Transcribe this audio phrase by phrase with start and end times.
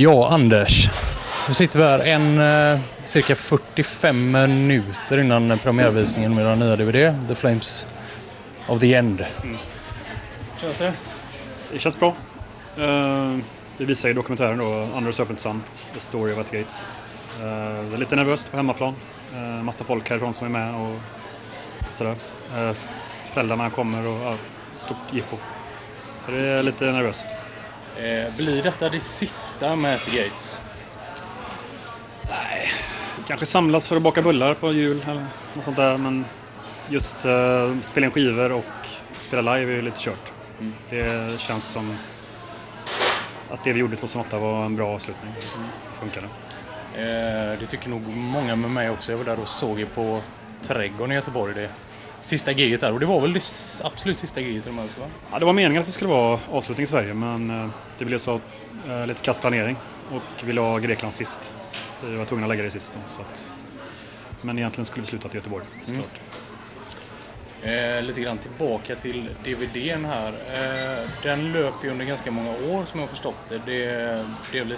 [0.00, 0.90] Ja, Anders.
[1.48, 7.28] Nu sitter vi här en eh, cirka 45 minuter innan premiärvisningen med den nya DVD,
[7.28, 7.86] The Flames
[8.68, 9.24] of the End.
[9.42, 9.56] Mm.
[10.60, 10.92] Känns det?
[11.72, 12.14] Det känns bra.
[12.76, 13.38] Eh, uh,
[13.76, 15.62] vi visar ju dokumentären då Under Serpent Sun,
[15.94, 16.88] The Story of At Gates.
[17.40, 17.44] Uh,
[17.88, 18.94] det är lite nervöst på hemmaplan.
[19.34, 20.94] Uh, massa folk härifrån som är med och
[21.90, 22.14] sådär.
[22.56, 22.72] Uh,
[23.32, 24.38] föräldrarna kommer och uh,
[24.74, 25.36] stort jippo.
[26.18, 27.26] Så det är lite nervöst.
[27.98, 30.60] Eh, blir detta det sista med At Gates?
[32.28, 32.70] Nej,
[33.26, 36.24] kanske samlas för att baka bullar på jul eller något sånt där men
[36.88, 38.64] just uh, spela in skivor och
[39.20, 40.32] spela live är ju lite kört.
[40.60, 40.72] Mm.
[40.90, 41.96] Det känns som
[43.50, 45.32] att det vi gjorde 2008 var en bra avslutning.
[45.40, 46.26] Det funkade.
[46.94, 49.12] Eh, det tycker nog många med mig också.
[49.12, 50.22] Jag var där och såg er på
[50.62, 51.54] Trädgården i Göteborg.
[51.54, 51.70] Det
[52.20, 53.44] sista giget där och det var väl det
[53.84, 54.88] absolut sista giget i de här
[55.32, 57.68] Ja, det var meningen att det skulle vara avslutning i Sverige men eh,
[57.98, 58.40] det blev så
[58.88, 59.76] eh, lite kass planering
[60.12, 61.52] och vi la Grekland sist.
[62.04, 63.52] Vi var tvungna att lägga det sist då, så att,
[64.42, 66.20] men egentligen skulle vi slutat i Göteborg såklart.
[66.20, 66.47] Mm.
[67.62, 70.28] Eh, lite grann tillbaka till DVDn här.
[70.28, 73.60] Eh, den löper ju under ganska många år som jag har förstått det.
[73.66, 73.84] Det,
[74.52, 74.68] det är väl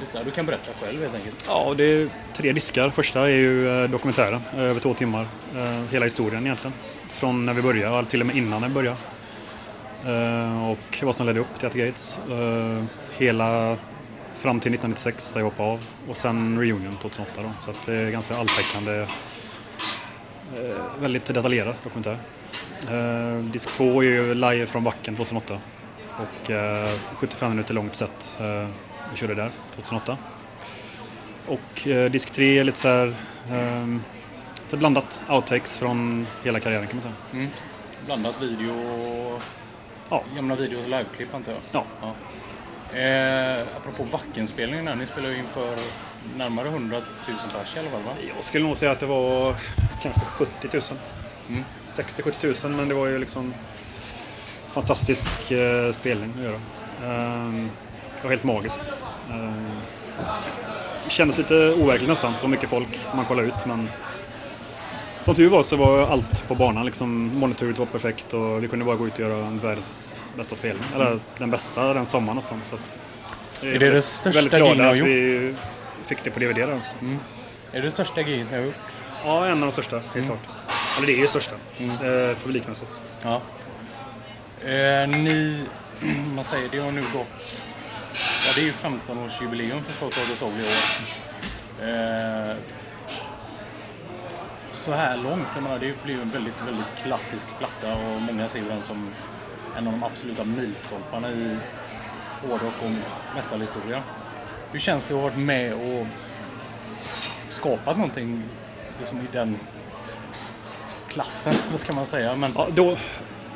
[0.00, 1.44] lite, du kan berätta själv helt enkelt.
[1.48, 2.90] Ja, det är tre diskar.
[2.90, 5.26] Första är ju eh, dokumentären, eh, över två timmar.
[5.56, 6.74] Eh, hela historien egentligen.
[7.08, 8.96] Från när vi började, till och med innan vi började.
[10.06, 12.20] Eh, och vad som ledde upp till At Gates.
[12.30, 12.84] Eh,
[13.18, 13.76] hela
[14.34, 15.84] fram till 1996 där jag hoppade av.
[16.08, 17.50] Och sen Reunion 2008 då.
[17.58, 19.06] Så att det är ganska alltäckande
[21.00, 22.18] väldigt detaljerad dokumentär.
[22.90, 25.58] Eh, disk 2 är ju live från backen 2008
[26.10, 26.50] och
[27.14, 28.38] 75 eh, minuter långt set.
[29.10, 30.16] vi körde där 2008.
[31.46, 33.14] Och disk 3 är lite så här
[34.74, 37.14] lite blandat outtakes från hela karriären kan man säga.
[37.32, 37.48] Mm.
[38.06, 38.74] Blandat video
[40.10, 40.22] ja.
[40.34, 41.60] jämna videos och liveklipp antar jag?
[41.72, 41.84] Ja.
[42.00, 42.14] ja.
[42.98, 45.78] Eh, apropå Vackenspelningen där, ni spelar ju inför
[46.36, 47.04] närmare 100 000
[47.52, 48.12] pers i alla fall va?
[48.36, 49.54] Jag skulle nog säga att det var
[50.02, 50.82] kanske 70 000.
[51.48, 51.64] Mm.
[51.90, 53.54] 60-70 000 men det var ju liksom
[54.68, 56.54] fantastisk eh, spelning att göra.
[56.54, 57.52] Eh,
[58.16, 58.80] det var helt magiskt.
[59.30, 59.52] Eh,
[61.04, 63.88] det kändes lite overkligt nästan, så mycket folk man kollade ut men
[65.20, 66.86] som tur var så var allt på banan.
[66.86, 70.84] Liksom, monitoret var perfekt och vi kunde bara gå ut och göra världens bästa spelning.
[70.94, 72.60] Eller den bästa den sommaren nästan.
[72.64, 73.00] Så att,
[73.62, 75.54] är det det största väldigt glada att vi
[76.04, 76.94] fick det på DVD också.
[77.00, 77.18] Mm.
[77.72, 78.74] Är det det största giget ni har gjort?
[79.24, 80.26] Ja, en av de största, helt mm.
[80.26, 80.56] klart.
[80.96, 81.90] Eller det är det största, mm.
[81.90, 82.90] eh, publikmässigt.
[83.22, 83.40] Ja.
[84.68, 85.64] Eh, ni,
[86.34, 87.64] man säger, det har nu gått...
[88.46, 91.14] Ja, det är ju 15-årsjubileum för Sportbladets Oll i år.
[91.88, 92.56] Eh,
[94.72, 98.48] så här långt, jag menar, det blir ju en väldigt, väldigt klassisk platta och många
[98.48, 99.10] ser den som
[99.76, 101.56] en av de absoluta milstolparna i
[102.42, 102.90] hårdrock och
[103.34, 104.02] metalhistoria.
[104.74, 106.06] Hur känns det att ha varit med och
[107.48, 108.42] skapat någonting
[108.98, 109.56] liksom i den
[111.08, 112.36] klassen, vad ska man säga?
[112.36, 112.52] Men...
[112.54, 112.96] Ja, då,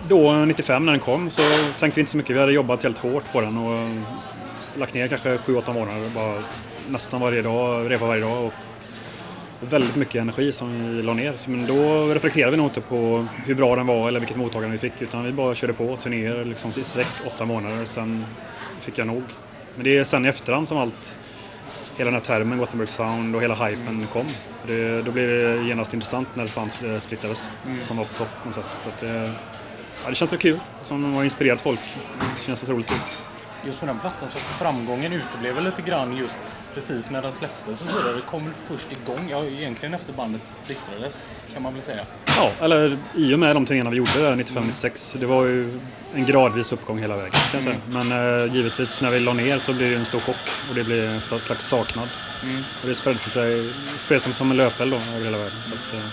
[0.09, 1.43] då, 95 när den kom, så
[1.79, 2.37] tänkte vi inte så mycket.
[2.37, 3.91] Vi hade jobbat helt hårt på den och
[4.75, 6.11] lagt ner kanske 7-8 månader.
[6.15, 6.43] Bara
[6.89, 8.45] nästan varje dag, repa varje dag.
[8.45, 8.53] Och
[9.61, 11.35] väldigt mycket energi som vi la ner.
[11.47, 14.79] Men då reflekterade vi nog inte på hur bra den var eller vilket mottagande vi
[14.79, 15.03] fick.
[15.03, 17.85] Utan vi bara körde på turnéer liksom i sträck, åtta månader.
[17.85, 18.25] Sen
[18.81, 19.23] fick jag nog.
[19.79, 21.19] Men det är sen i efterhand som allt,
[21.97, 24.27] hela den här termen Gothenburg Sound och hela hypen kom.
[24.67, 27.81] Det, då blir det genast intressant när Spans splittades, mm.
[27.81, 28.65] som var på topp något sätt.
[28.83, 29.33] Så att det,
[30.05, 31.81] ja, det känns så kul, som har inspirerat folk.
[32.39, 32.99] Det känns otroligt kul.
[33.67, 36.37] Just med den plattan så framgången uteblev lite grann just
[36.75, 38.17] precis när den släpptes och så vidare.
[38.17, 42.07] Det kom väl först igång, ja egentligen efter bandet splittrades kan man väl säga.
[42.27, 45.17] Ja, eller i och med de turnéerna vi gjorde där 95-96.
[45.17, 45.21] Mm.
[45.21, 45.81] Det var ju
[46.15, 47.77] en gradvis uppgång hela vägen kan jag säga.
[47.91, 48.09] Mm.
[48.09, 50.85] Men eh, givetvis när vi la ner så blev det en stor chock och det
[50.85, 52.09] blev en slags saknad.
[52.43, 52.63] Mm.
[52.83, 55.59] Och det spred sig, spred sig som en löpeld då över hela världen.
[55.69, 56.09] Så att, eh,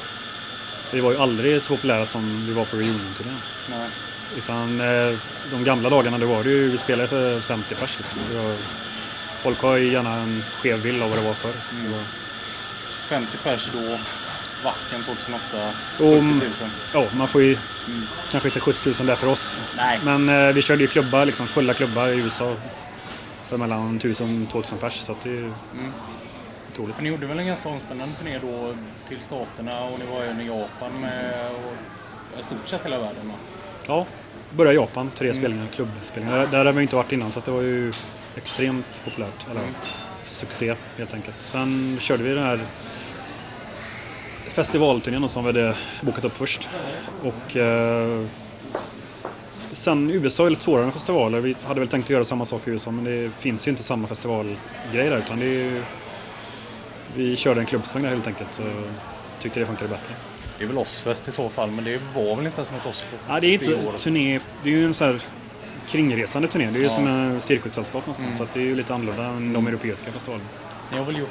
[0.91, 3.37] vi var ju aldrig så populära som vi var på reunion-turnén.
[4.37, 5.17] Utan eh,
[5.51, 8.19] de gamla dagarna då var det ju, vi spelade för 50 pers liksom.
[9.43, 11.53] Folk har ju gärna en skev bild av vad det var för.
[11.71, 11.91] Mm.
[11.91, 12.03] Var...
[13.07, 13.97] 50 pers då,
[14.63, 16.31] Vacken 2008, 70 000.
[16.93, 17.57] Ja, man får ju
[17.87, 18.07] mm.
[18.31, 19.57] kanske inte 70 000 där för oss.
[19.77, 19.99] Nej.
[20.03, 22.55] Men eh, vi körde ju klubbar, liksom, fulla klubbar i USA
[23.45, 24.93] för mellan 1000 och 2000 pers.
[24.93, 25.53] Så det är ju mm.
[26.71, 26.95] otroligt.
[26.95, 28.75] För ni gjorde väl en ganska omspännande turné då
[29.07, 33.27] till Staterna och ni var även i Japan med och, i stort sett hela världen?
[33.27, 33.35] Va?
[33.87, 34.05] Ja,
[34.55, 35.41] började i Japan, tre mm.
[35.41, 36.37] spelningar, klubbspelningar.
[36.37, 37.93] Där, där har vi inte varit innan så det var ju
[38.35, 39.45] extremt populärt.
[39.51, 39.73] Eller mm.
[40.23, 41.35] succé helt enkelt.
[41.39, 42.59] Sen körde vi den här
[44.47, 46.69] festivalturnén som vi hade bokat upp först.
[47.23, 48.25] Och eh,
[49.71, 51.39] sen USA är lite svårare med festivaler.
[51.39, 53.83] Vi hade väl tänkt att göra samma sak i USA men det finns ju inte
[53.83, 54.55] samma festivalgrej
[54.91, 55.83] där utan det är ju,
[57.15, 60.13] Vi körde en klubbsväng där helt enkelt och tyckte det funkade bättre.
[60.57, 63.29] Det är väl Ozzfest i så fall, men det var väl inte ens något Ozzfest
[63.31, 64.39] Nej, det är inte turné.
[64.63, 65.19] Det är ju en sån här
[65.87, 66.65] kringresande turné.
[66.65, 66.89] Det är ju Ja.
[66.95, 68.25] som en cirkussällskap nästan.
[68.25, 68.37] Mm.
[68.37, 70.49] Så det är ju lite annorlunda än de europeiska festivalerna.
[70.91, 71.29] Ni har väl gjort...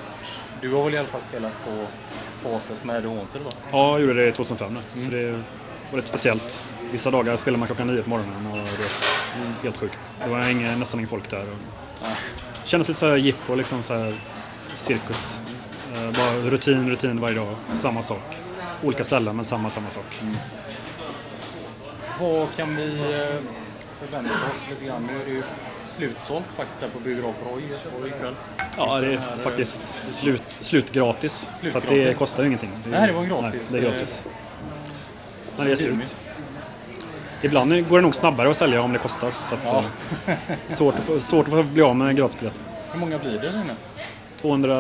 [0.61, 1.87] Du har väl i alla fall spelat på,
[2.43, 3.51] på Ozzfest med The Haunted va?
[3.73, 4.81] Ja, jag gjorde det 2005 nu.
[4.93, 5.05] Mm.
[5.05, 5.31] Så det
[5.91, 6.61] var lite speciellt.
[6.93, 9.99] Vissa dagar spelar man klockan nio på morgonen och det är helt sjukt.
[10.25, 11.41] Det var ingen, nästan ingen folk där.
[11.41, 12.07] Och
[12.63, 14.15] det kändes lite så här jippo, liksom så här
[14.75, 15.41] cirkus.
[15.95, 17.55] Eh, bara rutin, rutin varje dag.
[17.69, 18.37] Samma sak.
[18.85, 20.21] Olika ställen men samma, samma sak.
[22.21, 23.41] Vad kan vi eh,
[24.01, 25.09] förvänta oss lite grann?
[25.13, 25.43] Nu är det ju
[25.97, 28.35] slutsålt faktiskt här på Biograf Roy Göteborg ikväll.
[28.77, 31.49] Ja, det är eh, faktiskt slut, slut gratis.
[31.61, 32.71] Slut för att det kostar ju ingenting.
[32.87, 33.71] är- Nej, det var gratis.
[33.73, 34.25] Nej, det är gratis.
[35.57, 36.15] När det är slut.
[37.43, 39.33] Ibland går det nog snabbare att sälja om det kostar.
[39.45, 39.85] Så att, Ja.
[40.27, 40.37] eh,
[40.69, 42.61] svårt, att svårt att bli av med gratisbiljetter.
[42.93, 43.75] Hur många blir det nu?
[44.41, 44.77] 200,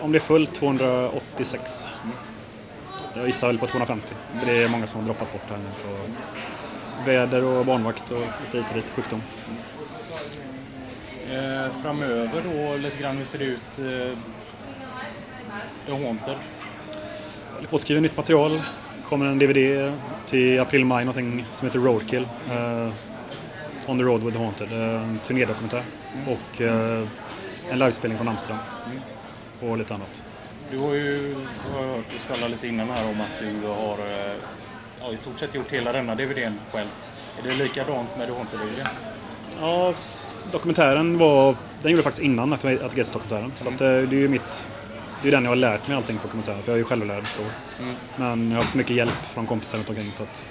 [0.00, 1.88] om det är fullt, 286.
[3.16, 4.14] Jag gissar väl på 250.
[4.38, 5.96] För det är många som har droppat bort här nu på
[7.10, 9.22] väder och barnvakt och lite hit och dit, sjukdom.
[11.30, 13.78] Eh, framöver då lite grann, hur ser det ut?
[13.78, 14.18] Eh,
[15.86, 16.34] The Haunted?
[17.48, 18.62] Jag håller på att skriva nytt material.
[19.08, 19.92] kommer en DVD
[20.26, 22.28] till april-maj, någonting som heter Roadkill.
[22.50, 22.90] eh,
[23.86, 24.72] On the Road with the Haunted.
[24.72, 25.82] eh, En turnédokumentär.
[26.26, 27.06] Och eh,
[27.70, 28.58] en livespelning från Amsterdam.
[29.60, 30.22] Och lite annat.
[30.70, 31.34] Du har ju
[31.72, 34.36] har jag hört skvallra lite innan här om att du har eh,
[35.00, 36.88] ja, i stort sett gjort hela denna DVDn själv.
[37.38, 38.88] Är det likadant med The Haunted-DVDn?
[39.60, 39.94] Ja,
[40.52, 41.54] dokumentären var...
[41.82, 43.52] Den gjorde jag faktiskt innan At At Guest-dokumentären.
[43.58, 44.68] Så att, eh, det är ju mitt...
[45.22, 46.62] Det är den jag har lärt mig allting på kan man säga.
[46.62, 47.42] För jag är ju självlärd så.
[47.82, 47.94] Mm.
[48.16, 50.48] Men jag har haft mycket hjälp från kompisar runt omkring så att...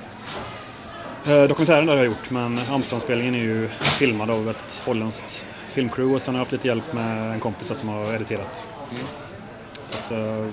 [1.28, 6.16] Eh, dokumentären där har jag gjort men Amsterdamspelningen är ju filmad av ett holländskt filmcrew
[6.16, 8.66] och sen har jag haft lite hjälp med en kompis som har editerat.
[8.88, 9.02] Så,
[9.86, 10.12] så att...
[10.12, 10.48] Eh,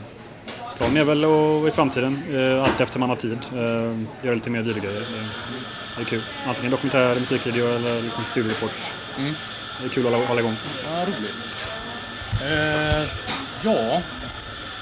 [0.77, 4.51] planen är väl att i framtiden, eh, allt efter man har tid, eh, göra lite
[4.51, 5.03] mer videogrejer.
[5.97, 6.23] Det, är kul.
[6.47, 8.93] Antingen dokumentär, musikvideo eller liksom studioreportage.
[9.19, 9.35] Mm.
[9.81, 10.57] Det är kul att hålla, hålla igång.
[10.85, 11.47] Ja, roligt.
[12.43, 13.09] Eh,
[13.63, 14.03] ja,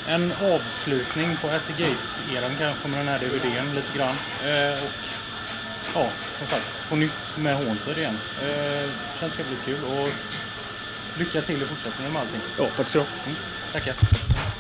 [0.09, 4.17] en avslutning på At the Gates-eran kanske med den här DVDn lite grann.
[4.45, 4.91] Eh, och
[5.95, 6.09] ja,
[6.39, 8.19] som sagt, på nytt med Haunted igen.
[8.43, 10.09] Eh, känns jävligt kul och
[11.19, 12.41] lycka till i fortsättningen med allting.
[12.59, 13.05] Ja, tack så du.
[13.25, 13.37] Mm,
[13.73, 14.60] tackar.